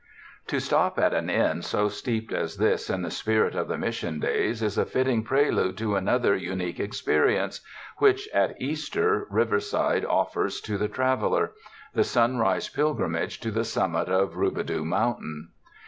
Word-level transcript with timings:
To 0.47 0.59
stop 0.59 0.97
at 0.97 1.13
an 1.13 1.29
inn 1.29 1.61
so 1.61 1.87
steeped 1.87 2.33
as 2.33 2.57
this 2.57 2.89
in 2.89 3.03
the 3.03 3.11
spirit 3.11 3.53
of 3.53 3.67
the 3.67 3.77
Mission 3.77 4.19
days 4.19 4.63
is 4.63 4.75
a 4.79 4.83
fitting 4.83 5.23
prelude 5.23 5.77
to 5.77 5.95
another 5.95 6.33
unique 6.35 6.79
experience 6.79 7.61
which, 7.97 8.27
at 8.33 8.59
Easter, 8.59 9.27
Riverside 9.29 10.05
of 10.05 10.33
fers 10.33 10.59
to 10.61 10.79
the 10.79 10.87
traveler— 10.87 11.51
the 11.93 12.03
Sunrise 12.03 12.67
Pilgrimage 12.67 13.39
to 13.41 13.51
the 13.51 13.63
summit 13.63 14.09
of 14.09 14.33
Rubidoux 14.33 14.83
Mountain. 14.83 15.49